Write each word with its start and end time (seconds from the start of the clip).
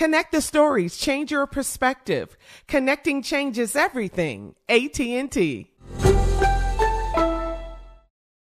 Connect 0.00 0.32
the 0.32 0.40
stories, 0.40 0.96
change 0.96 1.30
your 1.30 1.46
perspective. 1.46 2.38
Connecting 2.66 3.20
changes 3.20 3.76
everything. 3.76 4.54
AT&T. 4.66 5.70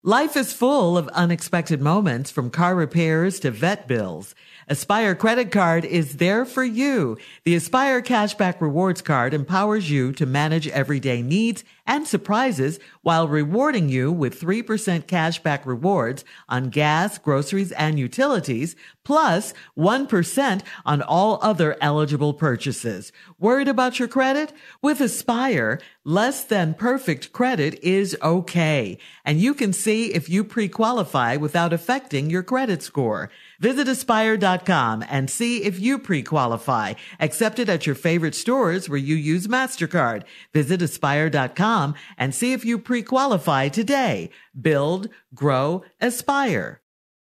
Life 0.05 0.35
is 0.35 0.51
full 0.51 0.97
of 0.97 1.07
unexpected 1.09 1.79
moments 1.79 2.31
from 2.31 2.49
car 2.49 2.75
repairs 2.75 3.39
to 3.39 3.51
vet 3.51 3.87
bills. 3.87 4.35
Aspire 4.67 5.15
credit 5.15 5.49
card 5.49 5.85
is 5.85 6.17
there 6.17 6.43
for 6.43 6.63
you. 6.63 7.17
The 7.45 7.55
Aspire 7.55 8.01
cashback 8.01 8.59
rewards 8.59 9.01
card 9.01 9.33
empowers 9.33 9.89
you 9.89 10.11
to 10.13 10.25
manage 10.25 10.67
everyday 10.67 11.21
needs 11.21 11.63
and 11.85 12.05
surprises 12.05 12.79
while 13.01 13.29
rewarding 13.29 13.87
you 13.87 14.11
with 14.11 14.41
3% 14.41 15.03
cashback 15.03 15.65
rewards 15.65 16.25
on 16.49 16.69
gas, 16.69 17.17
groceries, 17.17 17.71
and 17.73 17.97
utilities, 17.97 18.75
plus 19.03 19.53
1% 19.77 20.61
on 20.85 21.01
all 21.01 21.39
other 21.41 21.75
eligible 21.81 22.33
purchases. 22.33 23.11
Worried 23.39 23.67
about 23.67 23.99
your 23.99 24.07
credit? 24.07 24.53
With 24.81 25.01
Aspire, 25.01 25.79
less 26.03 26.43
than 26.43 26.73
perfect 26.73 27.31
credit 27.31 27.79
is 27.81 28.17
okay. 28.21 28.97
And 29.25 29.39
you 29.39 29.53
can 29.53 29.73
see 29.73 30.13
if 30.13 30.29
you 30.29 30.43
pre-qualify 30.43 31.37
without 31.37 31.73
affecting 31.73 32.29
your 32.29 32.43
credit 32.43 32.83
score. 32.83 33.29
Visit 33.59 33.87
aspire.com 33.87 35.05
and 35.09 35.29
see 35.29 35.63
if 35.63 35.79
you 35.79 35.97
pre-qualify. 35.97 36.93
Accepted 37.19 37.69
at 37.69 37.85
your 37.85 37.95
favorite 37.95 38.35
stores 38.35 38.89
where 38.89 38.97
you 38.97 39.15
use 39.15 39.47
MasterCard. 39.47 40.23
Visit 40.53 40.81
aspire.com 40.81 41.95
and 42.17 42.35
see 42.35 42.53
if 42.53 42.65
you 42.65 42.77
pre-qualify 42.77 43.69
today. 43.69 44.29
Build, 44.59 45.09
grow, 45.33 45.83
aspire. 46.01 46.82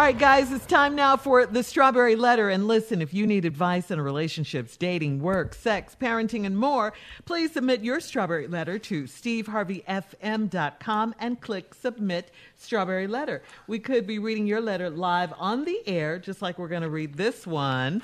All 0.00 0.06
right, 0.06 0.18
guys, 0.18 0.50
it's 0.50 0.64
time 0.64 0.94
now 0.94 1.18
for 1.18 1.44
the 1.44 1.62
strawberry 1.62 2.16
letter. 2.16 2.48
And 2.48 2.66
listen, 2.66 3.02
if 3.02 3.12
you 3.12 3.26
need 3.26 3.44
advice 3.44 3.90
on 3.90 4.00
relationships, 4.00 4.78
dating, 4.78 5.20
work, 5.20 5.52
sex, 5.52 5.94
parenting, 6.00 6.46
and 6.46 6.56
more, 6.56 6.94
please 7.26 7.52
submit 7.52 7.84
your 7.84 8.00
strawberry 8.00 8.46
letter 8.46 8.78
to 8.78 9.02
steveharveyfm.com 9.02 11.14
and 11.18 11.40
click 11.42 11.74
submit 11.74 12.30
strawberry 12.56 13.08
letter. 13.08 13.42
We 13.66 13.78
could 13.78 14.06
be 14.06 14.18
reading 14.18 14.46
your 14.46 14.62
letter 14.62 14.88
live 14.88 15.34
on 15.36 15.66
the 15.66 15.86
air, 15.86 16.18
just 16.18 16.40
like 16.40 16.58
we're 16.58 16.68
going 16.68 16.80
to 16.80 16.88
read 16.88 17.18
this 17.18 17.46
one 17.46 18.00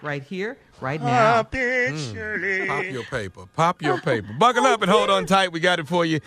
right 0.00 0.22
here, 0.22 0.56
right 0.80 1.02
now. 1.02 1.42
Pop 1.42 1.56
it, 1.56 1.98
Shirley. 1.98 2.68
Pop 2.68 2.84
your 2.84 3.02
paper. 3.02 3.46
Pop 3.56 3.82
your 3.82 4.00
paper. 4.00 4.32
Buckle 4.38 4.64
up 4.64 4.80
and 4.80 4.92
hold 4.92 5.10
on 5.10 5.26
tight. 5.26 5.50
We 5.50 5.58
got 5.58 5.80
it 5.80 5.88
for 5.88 6.06
you. 6.06 6.20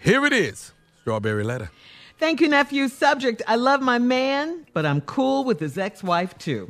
Here 0.00 0.24
it 0.24 0.32
is. 0.32 0.72
Strawberry 1.02 1.44
letter. 1.44 1.70
Thank 2.18 2.40
you, 2.40 2.48
nephew. 2.48 2.88
Subject 2.88 3.42
I 3.46 3.56
love 3.56 3.82
my 3.82 3.98
man, 3.98 4.66
but 4.72 4.86
I'm 4.86 5.02
cool 5.02 5.44
with 5.44 5.60
his 5.60 5.76
ex 5.76 6.02
wife 6.02 6.36
too. 6.38 6.68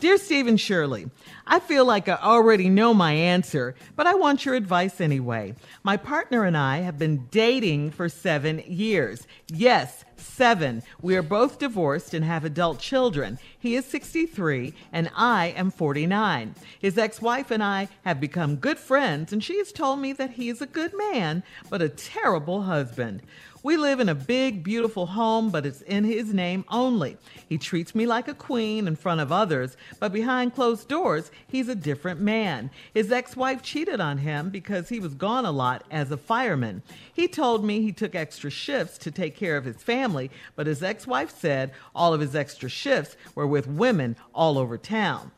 Dear 0.00 0.16
Stephen 0.16 0.56
Shirley, 0.56 1.08
I 1.46 1.60
feel 1.60 1.84
like 1.84 2.08
I 2.08 2.16
already 2.16 2.68
know 2.68 2.92
my 2.92 3.12
answer, 3.12 3.76
but 3.94 4.08
I 4.08 4.14
want 4.14 4.44
your 4.44 4.56
advice 4.56 5.00
anyway. 5.00 5.54
My 5.84 5.96
partner 5.96 6.42
and 6.42 6.56
I 6.56 6.78
have 6.78 6.98
been 6.98 7.28
dating 7.30 7.92
for 7.92 8.08
seven 8.08 8.64
years. 8.66 9.28
Yes, 9.46 10.04
seven. 10.16 10.82
We 11.00 11.14
are 11.14 11.22
both 11.22 11.60
divorced 11.60 12.14
and 12.14 12.24
have 12.24 12.44
adult 12.44 12.80
children. 12.80 13.38
He 13.56 13.76
is 13.76 13.84
63 13.84 14.74
and 14.92 15.08
I 15.14 15.54
am 15.56 15.70
49. 15.70 16.56
His 16.80 16.98
ex 16.98 17.22
wife 17.22 17.52
and 17.52 17.62
I 17.62 17.88
have 18.04 18.18
become 18.18 18.56
good 18.56 18.80
friends, 18.80 19.32
and 19.32 19.44
she 19.44 19.58
has 19.58 19.70
told 19.70 20.00
me 20.00 20.12
that 20.14 20.30
he 20.30 20.48
is 20.48 20.60
a 20.60 20.66
good 20.66 20.92
man, 20.98 21.44
but 21.70 21.80
a 21.80 21.88
terrible 21.88 22.62
husband. 22.62 23.22
We 23.64 23.76
live 23.76 24.00
in 24.00 24.08
a 24.08 24.14
big, 24.16 24.64
beautiful 24.64 25.06
home, 25.06 25.50
but 25.50 25.64
it's 25.64 25.82
in 25.82 26.02
his 26.02 26.34
name 26.34 26.64
only. 26.68 27.16
He 27.48 27.58
treats 27.58 27.94
me 27.94 28.06
like 28.06 28.26
a 28.26 28.34
queen 28.34 28.88
in 28.88 28.96
front 28.96 29.20
of 29.20 29.30
others, 29.30 29.76
but 30.00 30.12
behind 30.12 30.56
closed 30.56 30.88
doors, 30.88 31.30
he's 31.46 31.68
a 31.68 31.76
different 31.76 32.20
man. 32.20 32.72
His 32.92 33.12
ex 33.12 33.36
wife 33.36 33.62
cheated 33.62 34.00
on 34.00 34.18
him 34.18 34.50
because 34.50 34.88
he 34.88 34.98
was 34.98 35.14
gone 35.14 35.44
a 35.44 35.52
lot 35.52 35.84
as 35.92 36.10
a 36.10 36.16
fireman. 36.16 36.82
He 37.12 37.28
told 37.28 37.64
me 37.64 37.82
he 37.82 37.92
took 37.92 38.16
extra 38.16 38.50
shifts 38.50 38.98
to 38.98 39.12
take 39.12 39.36
care 39.36 39.56
of 39.56 39.64
his 39.64 39.76
family, 39.76 40.32
but 40.56 40.66
his 40.66 40.82
ex 40.82 41.06
wife 41.06 41.30
said 41.30 41.70
all 41.94 42.12
of 42.12 42.20
his 42.20 42.34
extra 42.34 42.68
shifts 42.68 43.16
were 43.36 43.46
with 43.46 43.68
women 43.68 44.16
all 44.34 44.58
over 44.58 44.76
town. 44.76 45.30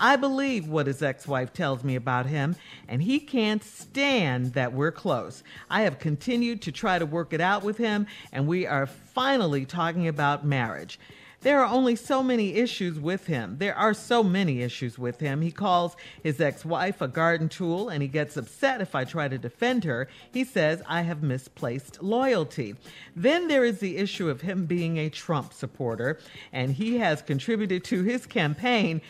I 0.00 0.16
believe 0.16 0.66
what 0.66 0.86
his 0.86 1.02
ex 1.02 1.28
wife 1.28 1.52
tells 1.52 1.84
me 1.84 1.94
about 1.94 2.24
him, 2.24 2.56
and 2.88 3.02
he 3.02 3.20
can't 3.20 3.62
stand 3.62 4.54
that 4.54 4.72
we're 4.72 4.92
close. 4.92 5.44
I 5.68 5.82
have 5.82 5.98
continued 5.98 6.62
to 6.62 6.72
try 6.72 6.98
to 6.98 7.04
work 7.04 7.34
it 7.34 7.40
out 7.40 7.62
with 7.62 7.76
him, 7.76 8.06
and 8.32 8.46
we 8.46 8.66
are 8.66 8.86
finally 8.86 9.66
talking 9.66 10.08
about 10.08 10.42
marriage. 10.42 10.98
There 11.42 11.60
are 11.60 11.66
only 11.66 11.96
so 11.96 12.22
many 12.22 12.54
issues 12.54 12.98
with 12.98 13.26
him. 13.26 13.56
There 13.58 13.74
are 13.74 13.94
so 13.94 14.22
many 14.22 14.62
issues 14.62 14.98
with 14.98 15.20
him. 15.20 15.40
He 15.40 15.50
calls 15.50 15.96
his 16.22 16.38
ex 16.38 16.66
wife 16.66 17.00
a 17.00 17.08
garden 17.08 17.48
tool 17.48 17.88
and 17.88 18.02
he 18.02 18.08
gets 18.08 18.36
upset 18.36 18.82
if 18.82 18.94
I 18.94 19.04
try 19.04 19.26
to 19.26 19.38
defend 19.38 19.84
her. 19.84 20.06
He 20.30 20.44
says 20.44 20.82
I 20.86 21.00
have 21.00 21.22
misplaced 21.22 22.02
loyalty. 22.02 22.74
Then 23.16 23.48
there 23.48 23.64
is 23.64 23.78
the 23.80 23.96
issue 23.96 24.28
of 24.28 24.42
him 24.42 24.66
being 24.66 24.98
a 24.98 25.08
Trump 25.08 25.54
supporter, 25.54 26.18
and 26.52 26.72
he 26.72 26.98
has 26.98 27.22
contributed 27.22 27.84
to 27.84 28.02
his 28.02 28.26
campaign 28.26 29.00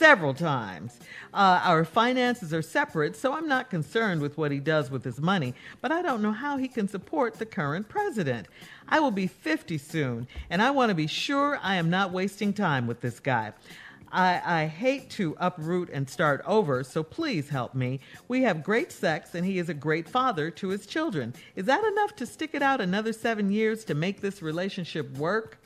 several 0.00 0.32
times. 0.32 0.98
Uh, 1.34 1.60
our 1.62 1.84
finances 1.84 2.54
are 2.54 2.62
separate, 2.62 3.14
so 3.14 3.34
I'm 3.34 3.46
not 3.46 3.68
concerned 3.68 4.22
with 4.22 4.38
what 4.38 4.50
he 4.50 4.58
does 4.58 4.90
with 4.90 5.04
his 5.04 5.20
money, 5.20 5.52
but 5.82 5.92
I 5.92 6.00
don't 6.00 6.22
know 6.22 6.32
how 6.32 6.56
he 6.56 6.68
can 6.68 6.88
support 6.88 7.34
the 7.34 7.44
current 7.44 7.86
president. 7.86 8.48
I 8.88 8.98
will 8.98 9.10
be 9.10 9.26
50 9.26 9.76
soon, 9.76 10.26
and 10.48 10.62
I 10.62 10.70
want 10.70 10.88
to 10.88 10.94
be 10.94 11.06
sure 11.06 11.60
I 11.62 11.76
am 11.76 11.90
not 11.90 12.12
wasting 12.12 12.54
time 12.54 12.86
with 12.86 13.02
this 13.02 13.20
guy. 13.20 13.52
I, 14.10 14.62
I, 14.62 14.66
hate 14.68 15.10
to 15.10 15.36
uproot 15.38 15.90
and 15.90 16.08
start 16.08 16.42
over, 16.46 16.82
so 16.82 17.02
please 17.02 17.50
help 17.50 17.74
me. 17.74 18.00
We 18.26 18.40
have 18.42 18.64
great 18.64 18.90
sex, 18.90 19.34
and 19.34 19.44
he 19.44 19.58
is 19.58 19.68
a 19.68 19.74
great 19.74 20.08
father 20.08 20.50
to 20.50 20.68
his 20.68 20.86
children. 20.86 21.34
Is 21.56 21.66
that 21.66 21.84
enough 21.84 22.16
to 22.16 22.26
stick 22.26 22.54
it 22.54 22.62
out 22.62 22.80
another 22.80 23.12
seven 23.12 23.52
years 23.52 23.84
to 23.84 23.94
make 23.94 24.22
this 24.22 24.40
relationship 24.40 25.16
work? 25.18 25.58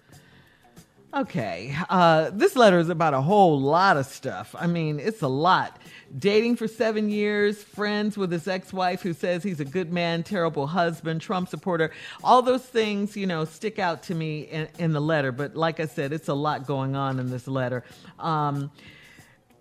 Okay, 1.15 1.73
uh, 1.91 2.31
this 2.31 2.57
letter 2.57 2.81
is 2.81 2.89
about 2.89 3.15
a 3.15 3.21
whole 3.21 3.61
lot 3.61 3.97
of 3.97 4.05
stuff. 4.05 4.53
I 4.59 4.67
mean, 4.67 4.99
it's 4.99 5.23
a 5.23 5.29
lot. 5.29 5.79
Dating 6.19 6.57
for 6.57 6.67
seven 6.67 7.09
years, 7.09 7.63
friends 7.63 8.19
with 8.19 8.33
his 8.33 8.49
ex 8.49 8.73
wife 8.73 9.01
who 9.01 9.13
says 9.13 9.45
he's 9.45 9.61
a 9.61 9.65
good 9.65 9.93
man, 9.93 10.25
terrible 10.25 10.67
husband, 10.67 11.21
Trump 11.21 11.49
supporter. 11.49 11.93
All 12.25 12.43
those 12.43 12.65
things, 12.65 13.17
you 13.17 13.29
know, 13.29 13.45
stick 13.45 13.79
out 13.79 14.03
to 14.05 14.15
me 14.15 14.41
in, 14.41 14.67
in 14.81 14.93
the 14.93 15.01
letter. 15.01 15.31
But 15.31 15.55
like 15.55 15.79
I 15.79 15.87
said, 15.87 16.13
it's 16.13 16.27
a 16.27 16.35
lot 16.35 16.67
going 16.67 16.97
on 16.97 17.21
in 17.21 17.31
this 17.31 17.47
letter. 17.47 17.85
Um, 18.19 18.73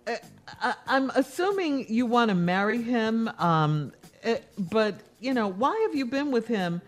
I, 0.08 0.74
am 0.88 1.12
assuming 1.14 1.86
you 1.88 2.04
want 2.04 2.30
to 2.30 2.34
marry 2.34 2.82
him, 2.82 3.28
um, 3.38 3.92
eh, 4.24 4.38
but, 4.58 4.96
you 5.20 5.32
know, 5.32 5.46
why 5.46 5.86
have 5.86 5.94
you 5.94 6.06
been 6.06 6.32
with 6.32 6.48
him 6.48 6.82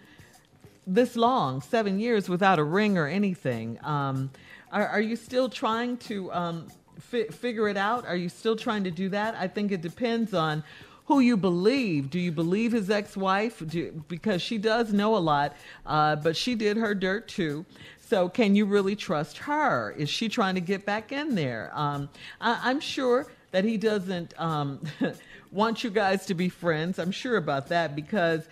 this 0.88 1.14
long, 1.14 1.60
seven 1.60 2.00
years, 2.00 2.28
without 2.28 2.58
a 2.58 2.64
ring 2.64 2.98
or 2.98 3.06
anything? 3.06 3.78
Um, 3.84 4.30
are, 4.76 4.88
are 4.88 5.00
you 5.00 5.16
still 5.16 5.48
trying 5.48 5.96
to 5.96 6.30
um, 6.32 6.66
fi- 7.00 7.28
figure 7.28 7.66
it 7.66 7.78
out? 7.78 8.06
Are 8.06 8.14
you 8.14 8.28
still 8.28 8.56
trying 8.56 8.84
to 8.84 8.90
do 8.90 9.08
that? 9.08 9.34
I 9.34 9.48
think 9.48 9.72
it 9.72 9.80
depends 9.80 10.34
on 10.34 10.62
who 11.06 11.20
you 11.20 11.38
believe. 11.38 12.10
Do 12.10 12.18
you 12.18 12.30
believe 12.30 12.72
his 12.72 12.90
ex-wife? 12.90 13.62
Because 14.06 14.42
she 14.42 14.58
does 14.58 14.92
know 14.92 15.16
a 15.16 15.18
lot, 15.18 15.56
uh, 15.86 16.16
but 16.16 16.36
she 16.36 16.54
did 16.54 16.76
her 16.76 16.94
dirt 16.94 17.26
too. 17.26 17.64
So 18.06 18.28
can 18.28 18.54
you 18.54 18.66
really 18.66 18.94
trust 18.94 19.38
her? 19.38 19.92
Is 19.92 20.10
she 20.10 20.28
trying 20.28 20.56
to 20.56 20.60
get 20.60 20.84
back 20.84 21.10
in 21.10 21.34
there? 21.34 21.70
Um, 21.72 22.10
I, 22.38 22.70
am 22.70 22.80
sure 22.80 23.26
that 23.52 23.64
he 23.64 23.78
doesn't 23.78 24.38
um, 24.38 24.80
want 25.52 25.84
you 25.84 25.90
guys 25.90 26.26
to 26.26 26.34
be 26.34 26.50
friends. 26.50 26.98
I'm 26.98 27.12
sure 27.12 27.38
about 27.38 27.68
that 27.68 27.96
because 27.96 28.46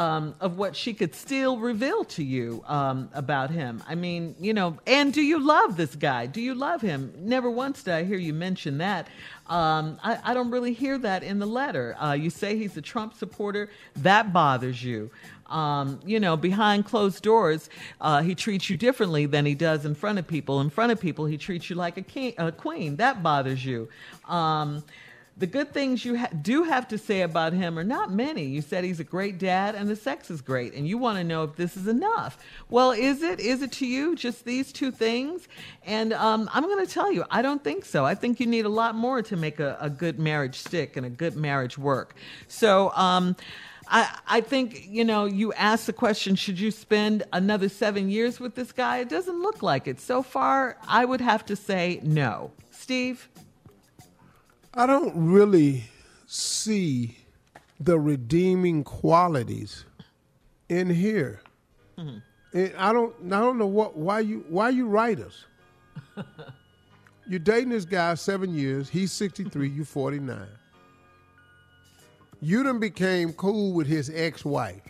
um, 0.00 0.34
of 0.40 0.56
what 0.56 0.74
she 0.74 0.94
could 0.94 1.14
still 1.14 1.58
reveal 1.58 2.04
to 2.04 2.24
you 2.24 2.64
um, 2.66 3.10
about 3.12 3.50
him. 3.50 3.82
I 3.86 3.94
mean, 3.94 4.34
you 4.40 4.54
know, 4.54 4.78
and 4.86 5.12
do 5.12 5.20
you 5.20 5.38
love 5.38 5.76
this 5.76 5.94
guy? 5.94 6.24
Do 6.24 6.40
you 6.40 6.54
love 6.54 6.80
him? 6.80 7.12
Never 7.18 7.50
once 7.50 7.82
did 7.82 7.92
I 7.92 8.04
hear 8.04 8.16
you 8.16 8.32
mention 8.32 8.78
that. 8.78 9.08
Um, 9.46 9.98
I, 10.02 10.18
I, 10.24 10.32
don't 10.32 10.50
really 10.50 10.72
hear 10.72 10.96
that 10.96 11.22
in 11.22 11.38
the 11.38 11.46
letter. 11.46 11.96
Uh, 12.00 12.12
you 12.12 12.30
say 12.30 12.56
he's 12.56 12.78
a 12.78 12.80
Trump 12.80 13.12
supporter. 13.12 13.68
That 13.96 14.32
bothers 14.32 14.82
you. 14.82 15.10
Um, 15.48 16.00
you 16.06 16.18
know, 16.18 16.34
behind 16.34 16.86
closed 16.86 17.22
doors, 17.22 17.68
uh, 18.00 18.22
he 18.22 18.34
treats 18.34 18.70
you 18.70 18.78
differently 18.78 19.26
than 19.26 19.44
he 19.44 19.54
does 19.54 19.84
in 19.84 19.94
front 19.94 20.18
of 20.18 20.26
people. 20.26 20.62
In 20.62 20.70
front 20.70 20.92
of 20.92 21.00
people, 21.00 21.26
he 21.26 21.36
treats 21.36 21.68
you 21.68 21.76
like 21.76 21.98
a, 21.98 22.02
king, 22.02 22.32
a 22.38 22.52
queen. 22.52 22.96
That 22.96 23.22
bothers 23.22 23.62
you. 23.66 23.90
Um, 24.26 24.82
the 25.40 25.46
good 25.46 25.72
things 25.72 26.04
you 26.04 26.18
ha- 26.18 26.28
do 26.42 26.64
have 26.64 26.86
to 26.88 26.98
say 26.98 27.22
about 27.22 27.54
him 27.54 27.78
are 27.78 27.84
not 27.84 28.12
many. 28.12 28.44
You 28.44 28.60
said 28.60 28.84
he's 28.84 29.00
a 29.00 29.04
great 29.04 29.38
dad 29.38 29.74
and 29.74 29.88
the 29.88 29.96
sex 29.96 30.30
is 30.30 30.42
great, 30.42 30.74
and 30.74 30.86
you 30.86 30.98
want 30.98 31.16
to 31.16 31.24
know 31.24 31.44
if 31.44 31.56
this 31.56 31.78
is 31.78 31.88
enough. 31.88 32.38
Well, 32.68 32.92
is 32.92 33.22
it? 33.22 33.40
Is 33.40 33.62
it 33.62 33.72
to 33.72 33.86
you 33.86 34.14
just 34.14 34.44
these 34.44 34.70
two 34.70 34.90
things? 34.90 35.48
And 35.84 36.12
um, 36.12 36.50
I'm 36.52 36.64
going 36.64 36.86
to 36.86 36.92
tell 36.92 37.10
you, 37.10 37.24
I 37.30 37.40
don't 37.40 37.64
think 37.64 37.86
so. 37.86 38.04
I 38.04 38.14
think 38.14 38.38
you 38.38 38.46
need 38.46 38.66
a 38.66 38.70
lot 38.70 38.94
more 38.94 39.22
to 39.22 39.36
make 39.36 39.60
a, 39.60 39.78
a 39.80 39.88
good 39.88 40.18
marriage 40.18 40.56
stick 40.56 40.98
and 40.98 41.06
a 41.06 41.10
good 41.10 41.36
marriage 41.36 41.78
work. 41.78 42.14
So, 42.46 42.92
um, 42.94 43.34
I, 43.88 44.18
I 44.28 44.40
think, 44.42 44.86
you 44.86 45.04
know, 45.04 45.24
you 45.24 45.52
asked 45.54 45.86
the 45.86 45.92
question, 45.92 46.36
should 46.36 46.60
you 46.60 46.70
spend 46.70 47.24
another 47.32 47.68
seven 47.68 48.08
years 48.08 48.38
with 48.38 48.54
this 48.54 48.70
guy? 48.72 48.98
It 48.98 49.08
doesn't 49.08 49.40
look 49.40 49.62
like 49.62 49.88
it. 49.88 50.00
So 50.00 50.22
far, 50.22 50.76
I 50.86 51.04
would 51.04 51.20
have 51.20 51.44
to 51.46 51.56
say 51.56 51.98
no. 52.04 52.52
Steve? 52.70 53.28
I 54.74 54.86
don't 54.86 55.12
really 55.14 55.84
see 56.26 57.16
the 57.80 57.98
redeeming 57.98 58.84
qualities 58.84 59.84
in 60.68 60.88
here. 60.88 61.40
Mm-hmm. 61.98 62.18
And 62.52 62.74
I 62.76 62.92
don't 62.92 63.14
I 63.26 63.40
don't 63.40 63.58
know 63.58 63.66
what 63.66 63.96
why 63.96 64.20
you 64.20 64.44
why 64.48 64.70
you 64.70 64.86
write 64.86 65.20
us. 65.20 65.44
You're 67.26 67.38
dating 67.38 67.70
this 67.70 67.84
guy 67.84 68.14
seven 68.14 68.54
years, 68.54 68.88
he's 68.88 69.12
63, 69.12 69.68
you 69.68 69.84
49. 69.84 70.48
You 72.40 72.62
done 72.64 72.80
became 72.80 73.32
cool 73.34 73.72
with 73.72 73.86
his 73.86 74.10
ex-wife. 74.12 74.82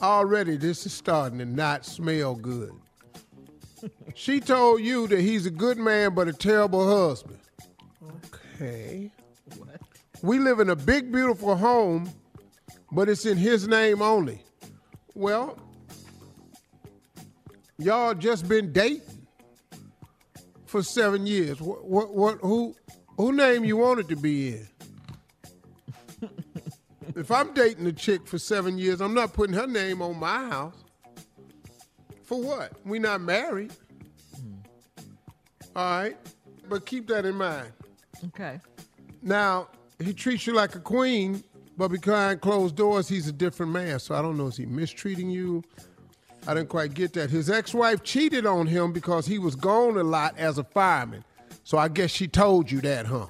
Already 0.00 0.56
this 0.56 0.86
is 0.86 0.92
starting 0.92 1.38
to 1.38 1.44
not 1.44 1.84
smell 1.84 2.34
good. 2.34 2.72
she 4.14 4.40
told 4.40 4.80
you 4.80 5.06
that 5.08 5.20
he's 5.20 5.46
a 5.46 5.50
good 5.50 5.78
man 5.78 6.14
but 6.14 6.28
a 6.28 6.32
terrible 6.32 7.08
husband. 7.08 7.40
Okay. 8.02 8.43
What? 8.58 9.80
We 10.22 10.38
live 10.38 10.60
in 10.60 10.70
a 10.70 10.76
big, 10.76 11.12
beautiful 11.12 11.56
home, 11.56 12.10
but 12.92 13.08
it's 13.08 13.26
in 13.26 13.36
his 13.36 13.68
name 13.68 14.00
only. 14.00 14.42
Well, 15.14 15.58
y'all 17.78 18.14
just 18.14 18.48
been 18.48 18.72
dating 18.72 19.02
for 20.66 20.82
seven 20.82 21.26
years. 21.26 21.60
What, 21.60 21.84
what, 21.84 22.14
what 22.14 22.38
who, 22.40 22.74
who 23.16 23.32
name 23.32 23.64
you 23.64 23.76
wanted 23.76 24.08
to 24.08 24.16
be 24.16 24.54
in? 24.54 24.68
if 27.16 27.30
I'm 27.30 27.52
dating 27.52 27.86
a 27.86 27.92
chick 27.92 28.26
for 28.26 28.38
seven 28.38 28.78
years, 28.78 29.00
I'm 29.00 29.14
not 29.14 29.32
putting 29.32 29.54
her 29.54 29.66
name 29.66 30.00
on 30.00 30.18
my 30.18 30.48
house. 30.48 30.84
For 32.24 32.40
what? 32.40 32.72
We 32.86 32.98
not 32.98 33.20
married. 33.20 33.72
Mm. 34.40 34.64
All 35.76 36.00
right, 36.00 36.16
but 36.68 36.86
keep 36.86 37.06
that 37.08 37.26
in 37.26 37.34
mind. 37.34 37.70
Okay. 38.26 38.60
Now, 39.22 39.68
he 40.02 40.12
treats 40.12 40.46
you 40.46 40.54
like 40.54 40.74
a 40.74 40.80
queen, 40.80 41.42
but 41.76 41.88
behind 41.88 42.40
closed 42.40 42.76
doors, 42.76 43.08
he's 43.08 43.28
a 43.28 43.32
different 43.32 43.72
man. 43.72 43.98
So 43.98 44.14
I 44.14 44.22
don't 44.22 44.36
know, 44.36 44.48
is 44.48 44.56
he 44.56 44.66
mistreating 44.66 45.30
you? 45.30 45.62
I 46.46 46.54
didn't 46.54 46.68
quite 46.68 46.94
get 46.94 47.14
that. 47.14 47.30
His 47.30 47.48
ex 47.48 47.72
wife 47.72 48.02
cheated 48.02 48.44
on 48.44 48.66
him 48.66 48.92
because 48.92 49.26
he 49.26 49.38
was 49.38 49.56
gone 49.56 49.96
a 49.96 50.02
lot 50.02 50.36
as 50.38 50.58
a 50.58 50.64
fireman. 50.64 51.24
So 51.64 51.78
I 51.78 51.88
guess 51.88 52.10
she 52.10 52.28
told 52.28 52.70
you 52.70 52.80
that, 52.82 53.06
huh? 53.06 53.26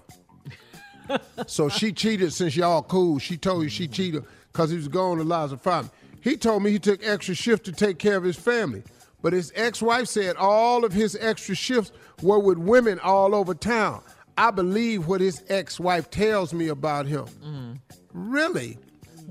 so 1.47 1.69
she 1.69 1.93
cheated 1.93 2.33
since 2.33 2.57
y'all 2.57 2.83
cool. 2.83 3.19
She 3.19 3.37
told 3.37 3.63
you 3.63 3.69
she 3.69 3.87
cheated 3.87 4.25
because 4.53 4.71
he 4.71 4.77
was 4.77 4.89
gone 4.89 5.21
a 5.21 5.25
lot 5.25 5.45
as 5.45 5.53
a 5.53 5.57
fireman. 5.57 5.93
He 6.21 6.37
told 6.37 6.63
me 6.63 6.71
he 6.71 6.79
took 6.79 7.07
extra 7.07 7.35
shift 7.35 7.65
to 7.67 7.73
take 7.73 7.99
care 7.99 8.17
of 8.17 8.25
his 8.25 8.37
family. 8.37 8.83
But 9.23 9.33
his 9.33 9.53
ex 9.55 9.81
wife 9.81 10.09
said 10.09 10.37
all 10.37 10.85
of 10.85 10.93
his 10.93 11.17
extra 11.21 11.55
shifts 11.55 11.93
were 12.21 12.39
with 12.39 12.59
women 12.59 12.99
all 12.99 13.35
over 13.35 13.55
town. 13.55 14.03
I 14.37 14.51
believe 14.51 15.07
what 15.07 15.21
his 15.21 15.43
ex 15.49 15.79
wife 15.79 16.11
tells 16.11 16.53
me 16.53 16.69
about 16.69 17.07
him. 17.07 17.27
Mm. 17.45 17.79
Really? 18.13 18.79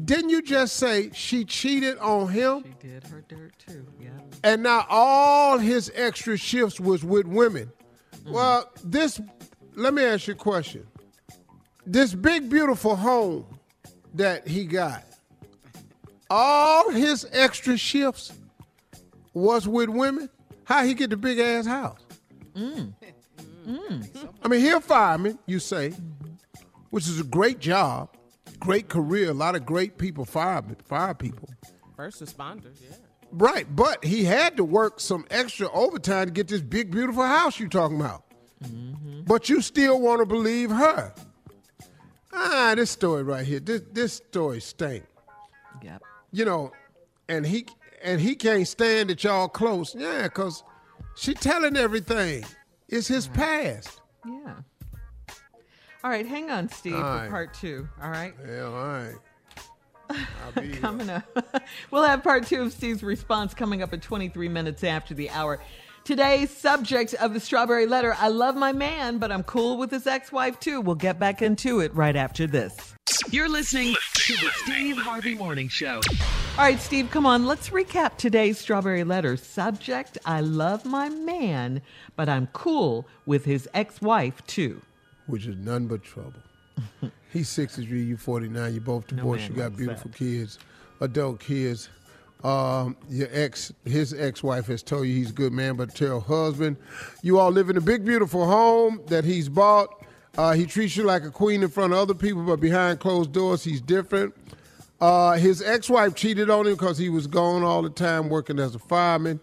Didn't 0.05 0.29
you 0.29 0.41
just 0.41 0.77
say 0.77 1.11
she 1.13 1.45
cheated 1.45 1.97
on 1.99 2.29
him? 2.29 2.63
She 2.63 2.87
did 2.87 3.07
her 3.07 3.23
dirt 3.27 3.53
too, 3.59 3.85
yeah. 3.99 4.09
And 4.43 4.63
now 4.63 4.85
all 4.89 5.57
his 5.57 5.91
extra 5.93 6.37
shifts 6.37 6.79
was 6.79 7.03
with 7.03 7.25
women. 7.25 7.71
Mm. 8.25 8.31
Well, 8.31 8.71
this, 8.83 9.21
let 9.75 9.93
me 9.93 10.03
ask 10.03 10.27
you 10.27 10.33
a 10.33 10.37
question. 10.37 10.87
This 11.85 12.13
big, 12.13 12.49
beautiful 12.49 12.95
home 12.95 13.45
that 14.13 14.47
he 14.47 14.65
got, 14.65 15.03
all 16.29 16.89
his 16.89 17.27
extra 17.31 17.77
shifts 17.77 18.31
was 19.33 19.67
with 19.67 19.89
women? 19.89 20.29
How 20.63 20.85
he 20.85 20.93
get 20.93 21.09
the 21.09 21.17
big 21.17 21.39
ass 21.39 21.65
house? 21.65 21.99
Mm. 22.55 22.93
Mm. 23.67 24.33
I 24.43 24.47
mean, 24.47 24.59
he'll 24.61 24.81
fire 24.81 25.17
me, 25.17 25.35
you 25.45 25.59
say, 25.59 25.93
which 26.89 27.07
is 27.07 27.19
a 27.19 27.23
great 27.23 27.59
job, 27.59 28.09
great 28.59 28.89
career. 28.89 29.29
A 29.29 29.33
lot 29.33 29.55
of 29.55 29.65
great 29.65 29.97
people 29.97 30.25
fire 30.25 30.63
fire 30.85 31.13
people. 31.13 31.49
First 31.95 32.23
responders, 32.23 32.81
yeah. 32.81 32.95
Right, 33.31 33.65
but 33.75 34.03
he 34.03 34.23
had 34.23 34.57
to 34.57 34.63
work 34.63 34.99
some 34.99 35.25
extra 35.31 35.67
overtime 35.71 36.27
to 36.27 36.31
get 36.31 36.47
this 36.47 36.61
big, 36.61 36.91
beautiful 36.91 37.25
house 37.25 37.59
you 37.59 37.67
talking 37.67 37.99
about. 37.99 38.25
Mm-hmm. 38.63 39.21
But 39.25 39.49
you 39.49 39.61
still 39.61 39.99
want 39.99 40.19
to 40.19 40.25
believe 40.25 40.69
her. 40.69 41.13
Ah, 42.31 42.73
this 42.75 42.91
story 42.91 43.23
right 43.23 43.45
here, 43.45 43.59
this 43.59 43.81
this 43.91 44.13
story 44.13 44.59
stink. 44.59 45.03
Yep. 45.83 46.01
You 46.31 46.45
know, 46.45 46.71
and 47.29 47.45
he 47.45 47.65
and 48.03 48.19
he 48.19 48.35
can't 48.35 48.67
stand 48.67 49.09
that 49.09 49.23
y'all 49.23 49.47
close. 49.47 49.95
Yeah, 49.95 50.27
cause 50.27 50.63
she 51.15 51.33
telling 51.33 51.77
everything. 51.77 52.43
It's 52.93 53.07
his 53.07 53.27
past. 53.27 54.01
Yeah. 54.23 54.53
All 56.03 56.11
right, 56.11 56.27
hang 56.27 56.51
on, 56.51 56.69
Steve, 56.69 56.93
for 56.93 57.27
part 57.27 57.55
two. 57.55 57.89
All 57.99 58.11
right. 58.11 58.35
Yeah, 58.47 58.65
all 58.65 58.73
right. 58.73 59.15
coming 60.79 61.09
up. 61.09 61.63
we'll 61.91 62.03
have 62.03 62.21
part 62.21 62.45
two 62.45 62.61
of 62.61 62.71
Steve's 62.71 63.01
response 63.01 63.55
coming 63.55 63.81
up 63.81 63.93
at 63.93 64.03
23 64.03 64.47
minutes 64.47 64.83
after 64.83 65.15
the 65.15 65.31
hour. 65.31 65.59
Today's 66.03 66.51
subject 66.51 67.15
of 67.15 67.33
the 67.33 67.39
strawberry 67.39 67.87
letter 67.87 68.15
I 68.19 68.27
love 68.27 68.55
my 68.55 68.73
man, 68.73 69.17
but 69.17 69.31
I'm 69.31 69.43
cool 69.43 69.77
with 69.77 69.89
his 69.89 70.05
ex 70.05 70.31
wife 70.31 70.59
too. 70.59 70.79
We'll 70.79 70.93
get 70.93 71.17
back 71.17 71.41
into 71.41 71.79
it 71.79 71.95
right 71.95 72.15
after 72.15 72.45
this. 72.45 72.93
You're 73.31 73.49
listening 73.49 73.95
to 74.13 74.33
the 74.33 74.51
Steve 74.65 74.97
Harvey 74.97 75.33
Morning 75.33 75.67
Show. 75.67 75.99
All 76.55 76.65
right, 76.65 76.79
Steve, 76.79 77.09
come 77.09 77.25
on. 77.25 77.47
Let's 77.47 77.71
recap 77.71 78.15
today's 78.17 78.59
strawberry 78.59 79.03
letter. 79.03 79.37
Subject 79.37 80.19
I 80.23 80.41
love 80.41 80.85
my 80.85 81.09
man, 81.09 81.81
but 82.15 82.29
I'm 82.29 82.45
cool 82.53 83.07
with 83.25 83.43
his 83.43 83.67
ex 83.73 83.99
wife 84.01 84.45
too. 84.45 84.79
Which 85.25 85.47
is 85.47 85.55
none 85.57 85.87
but 85.87 86.03
trouble. 86.03 86.39
He's 87.33 87.49
63, 87.49 88.03
You're 88.03 88.17
49, 88.19 88.71
you 88.71 88.81
both 88.81 89.07
divorced, 89.07 89.49
man 89.49 89.51
you 89.51 89.57
got 89.63 89.75
beautiful 89.75 90.11
that. 90.11 90.17
kids, 90.17 90.59
adult 91.01 91.39
kids. 91.39 91.89
Um, 92.43 92.97
your 93.09 93.29
ex, 93.31 93.73
his 93.83 94.13
ex-wife 94.13 94.67
has 94.67 94.83
told 94.83 95.07
you 95.07 95.15
he's 95.15 95.29
a 95.29 95.33
good 95.33 95.53
man, 95.53 95.75
but 95.75 95.95
tell 95.95 96.19
husband, 96.19 96.75
you 97.21 97.39
all 97.39 97.51
live 97.51 97.69
in 97.69 97.77
a 97.77 97.81
big, 97.81 98.03
beautiful 98.05 98.45
home 98.45 99.01
that 99.07 99.23
he's 99.23 99.47
bought. 99.49 100.05
Uh, 100.37 100.51
he 100.51 100.65
treats 100.65 100.97
you 100.97 101.03
like 101.03 101.23
a 101.23 101.31
queen 101.31 101.63
in 101.63 101.69
front 101.69 101.93
of 101.93 101.99
other 101.99 102.13
people, 102.13 102.43
but 102.43 102.59
behind 102.59 102.99
closed 102.99 103.31
doors, 103.31 103.63
he's 103.63 103.79
different. 103.81 104.35
Uh, 105.03 105.33
his 105.33 105.61
ex-wife 105.61 106.15
cheated 106.15 106.49
on 106.49 106.65
him 106.65 106.73
because 106.75 106.97
he 106.97 107.09
was 107.09 107.27
gone 107.27 107.61
all 107.61 107.81
the 107.81 107.89
time 107.89 108.29
working 108.29 108.57
as 108.57 108.73
a 108.73 108.79
fireman. 108.79 109.37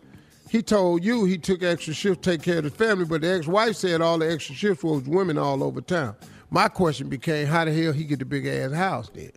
He 0.49 0.63
told 0.63 1.05
you 1.05 1.27
he 1.27 1.37
took 1.37 1.63
extra 1.63 1.93
shifts 1.93 2.25
to 2.25 2.31
take 2.31 2.43
care 2.43 2.59
of 2.59 2.65
his 2.65 2.73
family, 2.73 3.05
but 3.05 3.21
the 3.21 3.29
ex-wife 3.31 3.77
said 3.77 4.01
all 4.01 4.17
the 4.19 4.33
extra 4.33 4.55
shifts 4.55 4.83
was 4.83 5.03
women 5.03 5.37
all 5.37 5.63
over 5.63 5.83
town. 5.83 6.17
My 6.49 6.69
question 6.69 7.11
became, 7.11 7.47
how 7.47 7.67
the 7.67 7.73
hell 7.75 7.93
he 7.93 8.05
get 8.05 8.21
the 8.21 8.25
big 8.25 8.47
ass 8.47 8.73
house 8.73 9.11
then? 9.13 9.33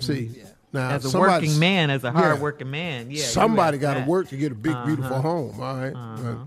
See, 0.00 0.30
now 0.72 0.90
Mm-hmm. 0.90 1.06
As 1.06 1.14
a 1.14 1.18
working 1.18 1.58
man, 1.58 1.90
as 1.90 2.02
a 2.02 2.08
Yeah. 2.08 2.12
hard 2.12 2.40
working 2.40 2.70
man. 2.70 3.10
Yeah. 3.10 3.22
Somebody 3.24 3.78
got 3.78 3.94
to 3.94 4.04
work 4.04 4.28
to 4.30 4.36
get 4.36 4.50
a 4.52 4.56
big, 4.56 4.76
beautiful 4.84 5.22
home. 5.22 5.60
All 5.60 5.76
right? 5.76 5.94
Right. 5.94 6.46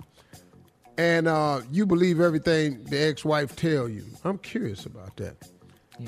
and 0.98 1.28
uh, 1.30 1.62
you 1.72 1.86
believe 1.86 2.20
everything 2.20 2.84
the 2.84 3.00
ex-wife 3.02 3.56
tell 3.56 3.88
you. 3.88 4.04
I'm 4.26 4.38
curious 4.38 4.86
about 4.86 5.16
that. 5.16 5.38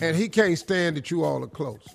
And 0.02 0.16
he 0.18 0.28
can't 0.28 0.58
stand 0.60 0.98
that 0.98 1.10
you 1.10 1.24
all 1.24 1.44
are 1.44 1.48
close. 1.48 1.88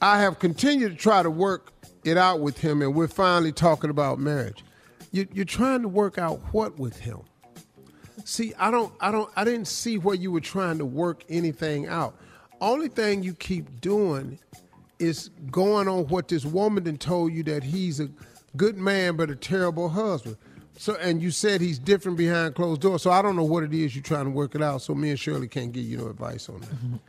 I 0.00 0.20
have 0.20 0.38
continued 0.38 0.90
to 0.90 0.96
try 0.96 1.22
to 1.22 1.30
work 1.30 1.72
it 2.04 2.16
out 2.16 2.40
with 2.40 2.58
him, 2.58 2.82
and 2.82 2.94
we're 2.94 3.08
finally 3.08 3.52
talking 3.52 3.90
about 3.90 4.18
marriage. 4.18 4.64
You, 5.12 5.26
you're 5.32 5.44
trying 5.44 5.82
to 5.82 5.88
work 5.88 6.18
out 6.18 6.40
what 6.52 6.78
with 6.78 6.98
him? 6.98 7.20
See, 8.24 8.52
I 8.58 8.70
don't, 8.70 8.92
I 9.00 9.10
don't, 9.10 9.30
I 9.36 9.44
didn't 9.44 9.68
see 9.68 9.98
where 9.98 10.14
you 10.14 10.32
were 10.32 10.40
trying 10.40 10.78
to 10.78 10.84
work 10.84 11.24
anything 11.28 11.86
out. 11.86 12.16
Only 12.60 12.88
thing 12.88 13.22
you 13.22 13.34
keep 13.34 13.80
doing 13.80 14.38
is 14.98 15.30
going 15.50 15.88
on 15.88 16.06
what 16.08 16.28
this 16.28 16.44
woman 16.44 16.84
done 16.84 16.96
told 16.96 17.32
you 17.32 17.42
that 17.44 17.62
he's 17.62 18.00
a 18.00 18.08
good 18.56 18.76
man 18.76 19.16
but 19.16 19.30
a 19.30 19.36
terrible 19.36 19.88
husband. 19.88 20.36
So, 20.76 20.94
and 20.96 21.22
you 21.22 21.30
said 21.30 21.60
he's 21.60 21.78
different 21.78 22.18
behind 22.18 22.54
closed 22.54 22.80
doors. 22.80 23.02
So 23.02 23.10
I 23.10 23.22
don't 23.22 23.36
know 23.36 23.44
what 23.44 23.62
it 23.62 23.72
is 23.72 23.94
you're 23.94 24.02
trying 24.02 24.24
to 24.24 24.30
work 24.30 24.54
it 24.54 24.62
out. 24.62 24.82
So 24.82 24.94
me 24.94 25.10
and 25.10 25.18
Shirley 25.20 25.48
can't 25.48 25.72
give 25.72 25.84
you 25.84 25.98
no 25.98 26.08
advice 26.08 26.48
on 26.48 26.60
that. 26.60 27.00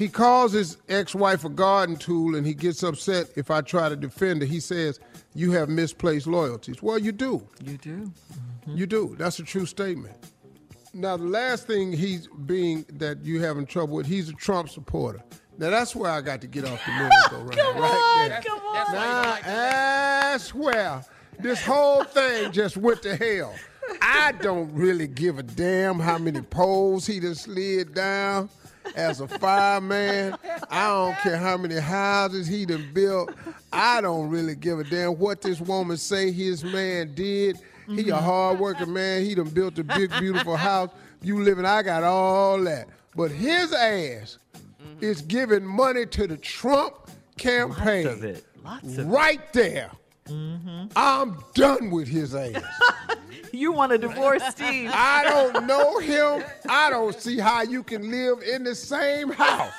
He 0.00 0.08
calls 0.08 0.52
his 0.52 0.78
ex-wife 0.88 1.44
a 1.44 1.50
garden 1.50 1.94
tool, 1.94 2.34
and 2.34 2.46
he 2.46 2.54
gets 2.54 2.82
upset 2.82 3.26
if 3.36 3.50
I 3.50 3.60
try 3.60 3.90
to 3.90 3.96
defend 3.96 4.40
her. 4.40 4.46
He 4.46 4.58
says, 4.58 4.98
"You 5.34 5.52
have 5.52 5.68
misplaced 5.68 6.26
loyalties." 6.26 6.82
Well, 6.82 6.98
you 6.98 7.12
do. 7.12 7.46
You 7.62 7.76
do. 7.76 8.10
Mm-hmm. 8.32 8.76
You 8.78 8.86
do. 8.86 9.14
That's 9.18 9.38
a 9.40 9.42
true 9.42 9.66
statement. 9.66 10.16
Now, 10.94 11.18
the 11.18 11.24
last 11.24 11.66
thing 11.66 11.92
he's 11.92 12.28
being 12.46 12.86
that 12.94 13.22
you're 13.26 13.42
having 13.46 13.66
trouble 13.66 13.96
with, 13.96 14.06
he's 14.06 14.30
a 14.30 14.32
Trump 14.32 14.70
supporter. 14.70 15.20
Now, 15.58 15.68
that's 15.68 15.94
where 15.94 16.10
I 16.10 16.22
got 16.22 16.40
to 16.40 16.46
get 16.46 16.64
off 16.64 16.82
the 16.86 16.92
merry-go-round. 16.92 17.78
right 17.78 18.28
there. 18.30 18.40
Come 18.40 18.58
on. 18.68 18.92
Now, 18.94 19.38
that's 19.42 20.54
where 20.54 21.04
this 21.40 21.62
whole 21.62 22.04
thing 22.04 22.52
just 22.52 22.78
went 22.78 23.02
to 23.02 23.16
hell. 23.16 23.54
I 24.00 24.32
don't 24.40 24.72
really 24.72 25.08
give 25.08 25.38
a 25.38 25.42
damn 25.42 25.98
how 25.98 26.16
many 26.16 26.40
poles 26.40 27.06
he 27.06 27.20
done 27.20 27.34
slid 27.34 27.92
down 27.92 28.48
as 28.94 29.20
a 29.20 29.28
fireman. 29.28 30.36
I 30.70 30.88
don't 30.88 31.16
care 31.18 31.36
how 31.36 31.56
many 31.56 31.76
houses 31.76 32.46
he 32.46 32.66
done 32.66 32.88
built. 32.92 33.34
I 33.72 34.00
don't 34.00 34.28
really 34.28 34.54
give 34.54 34.78
a 34.78 34.84
damn 34.84 35.18
what 35.18 35.42
this 35.42 35.60
woman 35.60 35.96
say 35.96 36.32
his 36.32 36.64
man 36.64 37.14
did. 37.14 37.58
He 37.86 38.02
a 38.02 38.14
mm-hmm. 38.14 38.24
hard-working 38.24 38.92
man. 38.92 39.24
He 39.24 39.34
done 39.34 39.48
built 39.48 39.78
a 39.78 39.84
big, 39.84 40.10
beautiful 40.18 40.56
house. 40.56 40.90
You 41.22 41.42
living, 41.42 41.64
I 41.64 41.82
got 41.82 42.04
all 42.04 42.62
that. 42.62 42.88
But 43.16 43.32
his 43.32 43.72
ass 43.72 44.38
mm-hmm. 44.54 45.04
is 45.04 45.22
giving 45.22 45.64
money 45.64 46.06
to 46.06 46.26
the 46.26 46.36
Trump 46.36 47.10
campaign. 47.36 48.06
Lots 48.06 48.18
of 48.18 48.24
it. 48.24 48.46
Lots 48.64 48.84
of 48.84 48.98
it. 49.00 49.04
right 49.04 49.52
there. 49.52 49.90
Mm-hmm. 50.28 50.86
I'm 50.94 51.42
done 51.54 51.90
with 51.90 52.06
his 52.06 52.34
ass. 52.34 52.62
You 53.52 53.72
want 53.72 53.92
a 53.92 53.98
divorce, 53.98 54.42
Steve? 54.50 54.90
I 54.94 55.24
don't 55.24 55.66
know 55.66 55.98
him. 55.98 56.44
I 56.68 56.90
don't 56.90 57.18
see 57.20 57.38
how 57.38 57.62
you 57.62 57.82
can 57.82 58.10
live 58.10 58.42
in 58.42 58.64
the 58.64 58.74
same 58.74 59.30
house. 59.30 59.72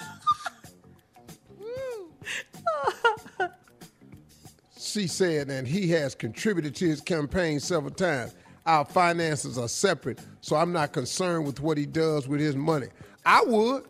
she 4.77 5.07
said, 5.07 5.49
and 5.49 5.67
he 5.67 5.89
has 5.89 6.15
contributed 6.15 6.75
to 6.75 6.87
his 6.87 7.01
campaign 7.01 7.59
several 7.59 7.93
times. 7.93 8.35
Our 8.65 8.85
finances 8.85 9.57
are 9.57 9.67
separate, 9.67 10.19
so 10.41 10.55
I'm 10.55 10.71
not 10.71 10.93
concerned 10.93 11.45
with 11.45 11.59
what 11.61 11.77
he 11.77 11.85
does 11.85 12.27
with 12.27 12.39
his 12.39 12.55
money. 12.55 12.87
I 13.25 13.41
would. 13.43 13.85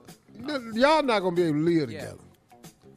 Y'all 0.73 1.03
not 1.03 1.19
gonna 1.19 1.35
be 1.35 1.43
able 1.43 1.59
to 1.59 1.65
live 1.65 1.87
together. 1.89 2.17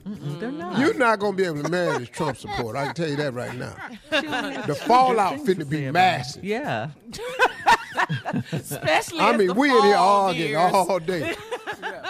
They're 0.06 0.52
not. 0.52 0.78
You're 0.78 0.94
not 0.94 1.18
gonna 1.18 1.36
be 1.36 1.44
able 1.44 1.62
to 1.62 1.68
manage 1.70 2.10
Trump 2.10 2.36
support. 2.36 2.76
I 2.76 2.86
can 2.86 2.94
tell 2.94 3.08
you 3.08 3.16
that 3.16 3.32
right 3.32 3.54
now. 3.56 3.74
The 4.10 4.74
fallout 4.86 5.36
Things 5.40 5.46
to 5.58 5.64
finna 5.64 5.68
be 5.68 5.76
say 5.78 5.86
about 5.86 5.88
it. 5.88 5.92
massive. 5.92 6.44
Yeah. 6.44 6.90
Especially 8.52 9.20
I 9.20 9.36
mean, 9.36 9.48
the 9.48 9.54
we 9.54 9.70
in 9.70 9.82
here 9.82 9.94
fall 9.94 10.26
arguing 10.26 10.52
nears. 10.52 10.72
all 10.74 10.98
day. 10.98 11.34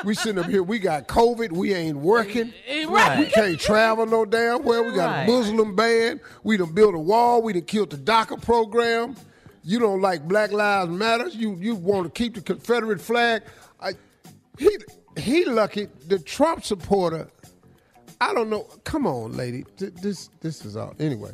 We 0.05 0.15
sitting 0.15 0.43
up 0.43 0.51
here, 0.51 0.63
we 0.63 0.79
got 0.79 1.07
COVID, 1.09 1.53
we 1.53 1.73
ain't 1.75 1.97
working. 1.99 2.53
Eh, 2.67 2.85
We 2.87 3.27
can't 3.27 3.59
travel 3.61 4.07
no 4.07 4.25
damn 4.25 4.63
where. 4.65 4.83
We 4.83 4.93
got 4.93 5.11
Right. 5.11 5.29
a 5.29 5.33
Muslim 5.33 5.75
ban. 5.77 6.21
We 6.43 6.57
done 6.57 6.73
built 6.73 6.95
a 6.95 6.99
wall. 6.99 7.43
We 7.43 7.53
done 7.53 7.63
killed 7.63 7.91
the 7.91 7.97
DACA 7.97 8.41
program. 8.43 9.17
You 9.63 9.79
don't 9.79 10.01
like 10.01 10.27
Black 10.29 10.53
Lives 10.53 10.91
Matter. 10.91 11.29
You 11.29 11.57
you 11.61 11.75
want 11.75 12.05
to 12.05 12.11
keep 12.11 12.35
the 12.35 12.41
Confederate 12.43 13.01
flag. 13.01 13.43
I, 13.81 13.93
he 14.59 14.69
he 15.17 15.45
lucky. 15.45 15.89
The 16.09 16.19
Trump 16.19 16.65
supporter. 16.65 17.29
I 18.25 18.33
don't 18.33 18.49
know. 18.49 18.63
Come 18.85 19.07
on, 19.07 19.37
lady. 19.37 19.67
This 19.77 20.31
this 20.41 20.65
is 20.65 20.77
all. 20.77 20.95
Anyway, 20.99 21.33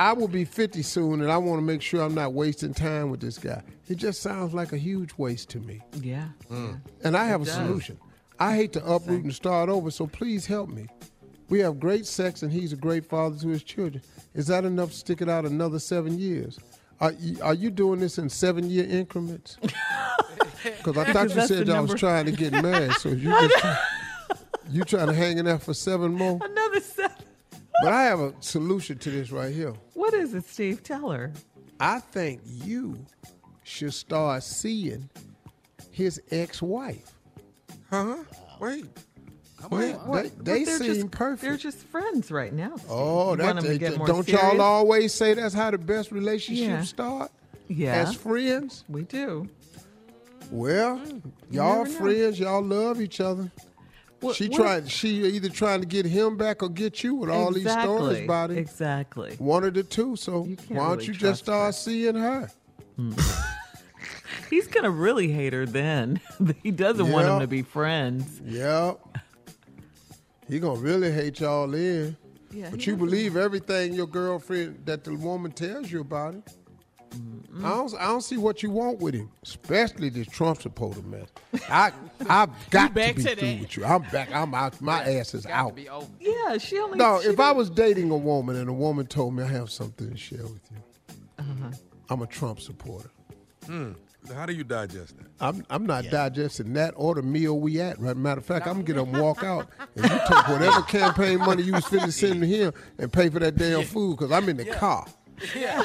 I 0.00 0.14
will 0.14 0.26
be 0.26 0.46
50 0.46 0.80
soon, 0.80 1.20
and 1.20 1.30
I 1.30 1.36
want 1.36 1.58
to 1.60 1.64
make 1.64 1.82
sure 1.82 2.02
I'm 2.02 2.14
not 2.14 2.32
wasting 2.32 2.72
time 2.72 3.10
with 3.10 3.20
this 3.20 3.36
guy. 3.36 3.62
It 3.88 3.96
just 3.96 4.22
sounds 4.22 4.54
like 4.54 4.72
a 4.72 4.78
huge 4.78 5.10
waste 5.18 5.50
to 5.50 5.60
me. 5.60 5.82
Yeah. 6.00 6.28
Mm. 6.50 6.80
And 7.04 7.14
I 7.14 7.26
have 7.26 7.42
a 7.42 7.44
does. 7.44 7.54
solution. 7.54 7.98
I 8.40 8.56
hate 8.56 8.72
to 8.72 8.84
uproot 8.90 9.22
and 9.24 9.34
start 9.34 9.68
over, 9.68 9.90
so 9.90 10.06
please 10.06 10.46
help 10.46 10.70
me. 10.70 10.86
We 11.50 11.58
have 11.58 11.78
great 11.78 12.06
sex, 12.06 12.42
and 12.42 12.50
he's 12.50 12.72
a 12.72 12.76
great 12.76 13.04
father 13.04 13.38
to 13.40 13.48
his 13.48 13.62
children. 13.62 14.02
Is 14.34 14.46
that 14.46 14.64
enough 14.64 14.90
to 14.90 14.96
stick 14.96 15.20
it 15.20 15.28
out 15.28 15.44
another 15.44 15.78
seven 15.78 16.18
years? 16.18 16.58
Are 17.00 17.12
you, 17.12 17.36
are 17.42 17.52
you 17.52 17.70
doing 17.70 18.00
this 18.00 18.16
in 18.16 18.30
seven 18.30 18.70
year 18.70 18.86
increments? 18.88 19.58
Because 20.62 20.96
I 20.96 21.12
thought 21.12 21.34
you 21.34 21.46
said 21.46 21.68
I 21.70 21.80
was 21.80 21.94
trying 21.94 22.26
to 22.26 22.32
get 22.32 22.52
married, 22.52 22.92
so 22.92 23.08
you 23.10 23.30
just 23.48 23.64
you 24.70 24.84
trying 24.84 25.08
to 25.08 25.14
hang 25.14 25.38
in 25.38 25.44
there 25.46 25.58
for 25.58 25.74
seven 25.74 26.12
more. 26.14 26.38
Another 26.42 26.80
seven. 26.80 27.16
But 27.82 27.92
I 27.92 28.04
have 28.04 28.20
a 28.20 28.34
solution 28.40 28.98
to 28.98 29.10
this 29.10 29.30
right 29.30 29.52
here. 29.54 29.72
What 29.94 30.14
is 30.14 30.34
it, 30.34 30.44
Steve? 30.48 30.82
Tell 30.82 31.10
her. 31.10 31.32
I 31.80 31.98
think 32.00 32.40
you 32.44 33.04
should 33.64 33.92
start 33.94 34.42
seeing 34.44 35.08
his 35.90 36.20
ex-wife. 36.30 37.10
Huh? 37.90 38.16
Wait. 38.60 38.86
Yeah, 39.60 39.68
they 39.78 39.96
But 40.06 40.44
they 40.44 40.64
they're 40.64 40.78
seem 40.78 40.94
just, 40.94 41.10
perfect. 41.12 41.42
They're 41.42 41.56
just 41.56 41.78
friends 41.86 42.30
right 42.30 42.52
now. 42.52 42.76
Steve. 42.76 42.86
Oh, 42.90 43.30
You 43.32 43.36
that, 43.38 43.44
want 43.46 43.58
'em 43.58 43.62
to 43.64 43.68
they- 43.70 43.78
get 43.78 43.96
more 43.98 44.06
don't 44.06 44.24
serious? 44.24 44.42
y'all 44.42 44.60
always 44.60 45.12
say 45.14 45.34
that's 45.34 45.54
how 45.54 45.70
the 45.70 45.78
best 45.78 46.10
relationships 46.12 46.68
Yeah. 46.68 46.82
start? 46.82 47.30
Yeah. 47.68 47.94
As 47.94 48.14
friends? 48.14 48.84
We 48.88 49.02
do. 49.02 49.48
Well, 50.50 50.98
mm. 50.98 51.22
y'all 51.50 51.84
never 51.84 51.88
know. 51.90 51.98
friends, 51.98 52.38
y'all 52.40 52.62
love 52.62 53.00
each 53.00 53.20
other. 53.20 53.50
What- 54.22 54.36
she 54.36 54.48
tried. 54.48 54.90
She 54.90 55.24
either 55.26 55.48
trying 55.48 55.80
to 55.80 55.86
get 55.86 56.06
him 56.06 56.36
back 56.36 56.62
or 56.62 56.68
get 56.68 57.02
you 57.02 57.14
with 57.16 57.28
all 57.30 57.52
these 57.52 57.70
stories 57.70 58.18
Exactly. 58.18 58.24
about 58.24 58.50
him. 58.50 58.58
Exactly. 58.58 59.34
One 59.38 59.64
of 59.64 59.74
the 59.74 59.82
two. 59.82 60.16
So 60.16 60.42
why 60.42 60.54
don't 60.76 60.90
really 60.96 61.06
you 61.06 61.12
just 61.14 61.42
start 61.44 61.66
her. 61.66 61.72
seeing 61.72 62.14
her? 62.14 62.50
Hmm. 62.96 63.12
He's 64.50 64.66
gonna 64.66 64.90
really 64.90 65.28
hate 65.32 65.52
her 65.54 65.64
then. 65.66 66.20
he 66.62 66.70
doesn't 66.70 67.10
want 67.10 67.24
Yeah. 67.26 67.32
them 67.32 67.40
to 67.40 67.46
be 67.46 67.62
friends. 67.62 68.40
Yep. 68.44 69.00
He 70.48 70.58
gonna 70.58 70.78
really 70.80 71.10
hate 71.10 71.40
y'all 71.40 71.72
in. 71.74 72.16
Yeah, 72.50 72.68
but 72.70 72.86
you 72.86 72.96
believe 72.96 73.36
everything 73.38 73.94
your 73.94 74.06
girlfriend 74.06 74.82
that 74.84 75.04
the 75.04 75.14
woman 75.14 75.52
tells 75.52 75.90
you 75.90 76.02
about 76.02 76.34
him. 77.12 77.38
I 77.64 77.68
don't, 77.68 77.94
I 77.98 78.04
don't 78.06 78.22
see 78.22 78.38
what 78.38 78.62
you 78.62 78.70
want 78.70 79.00
with 79.00 79.14
him, 79.14 79.30
especially 79.42 80.08
this 80.08 80.26
Trump 80.26 80.62
supporter 80.62 81.02
man. 81.02 81.26
I 81.68 81.92
I've 82.28 82.48
got 82.70 82.88
to 82.88 82.94
back 82.94 83.16
be 83.16 83.22
to 83.24 83.36
through 83.36 83.56
with 83.60 83.76
you. 83.76 83.84
I'm 83.84 84.02
back. 84.10 84.32
I'm 84.32 84.54
out. 84.54 84.80
My 84.80 85.02
ass 85.04 85.34
is 85.34 85.44
out. 85.46 85.78
Yeah, 86.20 86.58
she 86.58 86.78
only. 86.78 86.96
No, 86.98 87.20
she 87.20 87.28
if 87.28 87.38
I 87.38 87.48
don't- 87.48 87.56
was 87.58 87.70
dating 87.70 88.10
a 88.10 88.16
woman 88.16 88.56
and 88.56 88.68
a 88.68 88.72
woman 88.72 89.06
told 89.06 89.34
me 89.34 89.42
I 89.42 89.46
have 89.48 89.70
something 89.70 90.10
to 90.10 90.16
share 90.16 90.42
with 90.44 90.60
you, 90.70 91.14
Uh-huh. 91.38 91.70
I'm 92.08 92.22
a 92.22 92.26
Trump 92.26 92.60
supporter. 92.60 93.10
Hmm. 93.66 93.92
How 94.34 94.46
do 94.46 94.52
you 94.52 94.62
digest 94.62 95.16
that? 95.18 95.26
I'm 95.40 95.64
I'm 95.68 95.84
not 95.84 96.04
digesting 96.08 96.72
that 96.74 96.94
or 96.96 97.16
the 97.16 97.22
meal 97.22 97.58
we 97.58 97.80
at. 97.80 97.98
Right? 97.98 98.16
Matter 98.16 98.38
of 98.38 98.46
fact, 98.46 98.66
I'm 98.68 98.74
gonna 98.82 98.84
get 98.84 98.96
them 98.96 99.12
walk 99.12 99.42
out 99.44 99.68
and 99.96 100.04
you 100.04 100.10
take 100.28 100.48
whatever 100.48 100.80
campaign 100.88 101.38
money 101.40 101.64
you 101.64 101.72
was 101.72 101.84
finna 101.84 102.12
send 102.12 102.40
to 102.40 102.46
him 102.46 102.72
and 102.98 103.12
pay 103.12 103.28
for 103.30 103.40
that 103.40 103.56
damn 103.56 103.82
food 103.82 104.16
because 104.18 104.30
I'm 104.30 104.48
in 104.48 104.56
the 104.58 104.66
car. 104.66 105.06
Yeah, 105.56 105.82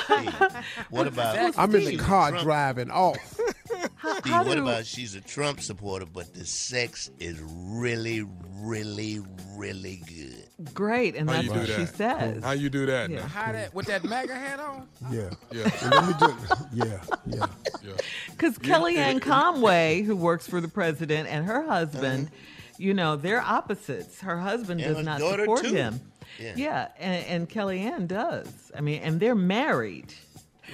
what 0.90 1.08
about 1.08 1.58
I'm 1.58 1.74
in 1.76 1.86
the 1.86 1.98
car 1.98 2.30
Trump- 2.30 2.44
driving 2.44 2.92
off. 2.92 3.18
Steve, 3.68 4.32
how 4.34 4.44
what 4.44 4.56
do- 4.56 4.62
about 4.62 4.86
she's 4.86 5.16
a 5.16 5.22
Trump 5.22 5.60
supporter, 5.62 6.06
but 6.06 6.34
the 6.34 6.46
sex 6.46 7.12
is 7.20 7.42
really, 7.44 8.26
really, 8.56 9.20
really 9.56 10.02
good. 10.08 10.74
Great, 10.74 11.16
and 11.16 11.30
How 11.30 11.36
that's 11.36 11.48
you 11.48 11.54
do 11.54 11.60
what 11.60 11.68
she 11.70 11.76
that? 11.84 11.96
says. 11.96 12.44
How 12.44 12.52
you 12.52 12.70
do 12.70 12.86
that? 12.88 13.10
Yeah. 13.10 13.20
now? 13.20 13.28
How 13.28 13.52
that 13.52 13.74
with 13.76 13.86
that 13.88 14.04
MAGA 14.04 14.34
hat 14.34 14.60
on? 14.60 14.88
Yeah. 15.12 15.30
Yeah. 15.52 15.70
And 15.84 15.92
let 15.92 16.08
me 16.08 16.14
just 16.20 16.62
yeah, 16.74 17.46
yeah. 17.84 17.96
Because 18.32 18.58
Kellyanne 18.58 19.22
Conway, 19.22 20.02
who 20.02 20.16
works 20.16 20.48
for 20.48 20.62
the 20.62 20.68
president, 20.68 21.28
and 21.30 21.46
her 21.46 21.64
husband, 21.64 22.28
uh-huh. 22.28 22.76
you 22.80 22.94
know, 22.94 23.16
they're 23.18 23.42
opposites. 23.42 24.22
Her 24.22 24.40
husband 24.40 24.82
And 24.82 24.90
does 24.96 24.98
her 24.98 25.04
not 25.04 25.20
support 25.20 25.64
too. 25.64 25.74
him. 25.74 26.00
Yeah. 26.40 26.90
and, 27.00 27.26
and 27.26 27.50
Kellyanne 27.50 28.08
does. 28.08 28.72
I 28.76 28.82
mean, 28.82 29.02
and 29.02 29.20
they're 29.20 29.36
married, 29.36 30.14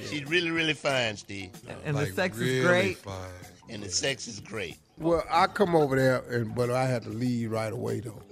She's 0.09 0.25
really, 0.25 0.49
really 0.51 0.73
fine, 0.73 1.15
Steve. 1.17 1.51
and 1.85 1.95
the 1.95 2.07
sex 2.07 2.37
really 2.37 2.57
is 2.57 2.65
great. 2.65 2.97
Fine. 2.97 3.29
And 3.69 3.83
the 3.83 3.89
sex 3.89 4.27
is 4.27 4.39
great. 4.39 4.77
Well, 4.97 5.23
I 5.29 5.47
come 5.47 5.75
over 5.75 5.95
there, 5.95 6.23
and 6.29 6.53
but 6.53 6.69
I 6.71 6.85
had 6.85 7.03
to 7.03 7.09
leave 7.09 7.51
right 7.51 7.71
away 7.71 7.99
though. 7.99 8.21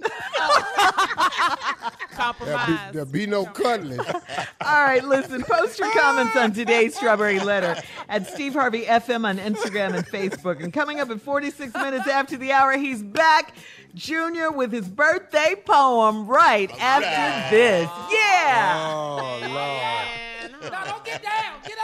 There'll 2.12 2.36
be, 2.36 2.44
Compromise. 2.46 2.92
there'll 2.92 3.08
be 3.10 3.26
no 3.26 3.46
cuddling. 3.46 3.98
All 4.60 4.84
right, 4.84 5.02
listen, 5.02 5.42
post 5.42 5.78
your 5.78 5.90
comments 5.92 6.36
on 6.36 6.52
today's 6.52 6.94
Strawberry 6.94 7.40
Letter 7.40 7.80
at 8.08 8.26
Steve 8.26 8.52
Harvey 8.52 8.82
FM 8.82 9.24
on 9.24 9.38
Instagram 9.38 9.94
and 9.94 10.06
Facebook. 10.06 10.62
And 10.62 10.72
coming 10.72 11.00
up 11.00 11.10
at 11.10 11.20
46 11.20 11.72
minutes 11.74 12.06
after 12.06 12.36
the 12.36 12.52
hour, 12.52 12.76
he's 12.76 13.02
back, 13.02 13.54
Junior, 13.94 14.50
with 14.50 14.72
his 14.72 14.88
birthday 14.88 15.54
poem 15.66 16.26
right 16.26 16.70
after 16.80 17.54
this. 17.54 17.88
Yeah. 18.10 18.88
Oh 18.88 19.38
Lord. 19.42 20.62
No, 20.62 20.84
don't 20.86 21.04
get 21.04 21.22
down. 21.22 21.60
Get 21.66 21.78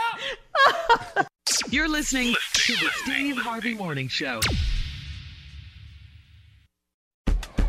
up. 1.17 1.27
You're 1.69 1.87
listening 1.87 2.35
to 2.53 2.73
the 2.73 2.89
Steve 3.03 3.37
Harvey 3.37 3.75
Morning 3.75 4.07
Show. 4.07 4.39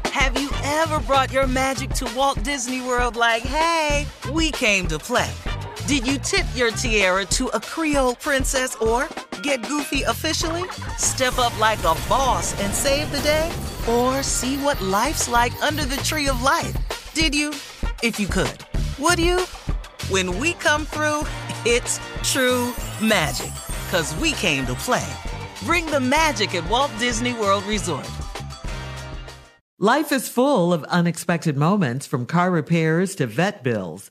Have 0.06 0.40
you 0.40 0.50
ever 0.64 1.00
brought 1.00 1.32
your 1.32 1.46
magic 1.46 1.90
to 1.90 2.10
Walt 2.16 2.42
Disney 2.42 2.80
World 2.80 3.16
like, 3.16 3.42
hey, 3.42 4.06
we 4.32 4.50
came 4.50 4.86
to 4.88 4.98
play? 4.98 5.30
Did 5.86 6.06
you 6.06 6.18
tip 6.18 6.46
your 6.54 6.70
tiara 6.70 7.24
to 7.26 7.48
a 7.48 7.60
Creole 7.60 8.14
princess 8.14 8.74
or 8.76 9.08
get 9.42 9.66
goofy 9.66 10.02
officially? 10.02 10.68
Step 10.96 11.38
up 11.38 11.58
like 11.58 11.80
a 11.80 11.94
boss 12.08 12.58
and 12.60 12.72
save 12.72 13.10
the 13.12 13.20
day? 13.20 13.52
Or 13.90 14.22
see 14.22 14.56
what 14.56 14.80
life's 14.80 15.28
like 15.28 15.60
under 15.62 15.84
the 15.84 15.96
tree 15.98 16.28
of 16.28 16.42
life? 16.42 16.76
Did 17.14 17.34
you? 17.34 17.50
If 18.02 18.20
you 18.20 18.28
could. 18.28 18.64
Would 19.00 19.18
you? 19.18 19.40
When 20.08 20.38
we 20.38 20.52
come 20.54 20.86
through, 20.86 21.24
it's 21.64 21.98
true 22.22 22.72
magic. 23.02 23.50
Cause 23.90 24.14
we 24.16 24.32
came 24.32 24.64
to 24.66 24.74
play. 24.74 25.08
Bring 25.64 25.86
the 25.86 25.98
magic 26.00 26.54
at 26.54 26.68
Walt 26.70 26.92
Disney 26.98 27.32
World 27.32 27.64
Resort. 27.64 28.08
Life 29.80 30.12
is 30.12 30.28
full 30.28 30.72
of 30.72 30.84
unexpected 30.84 31.56
moments 31.56 32.06
from 32.06 32.26
car 32.26 32.50
repairs 32.50 33.14
to 33.16 33.26
vet 33.26 33.64
bills. 33.64 34.10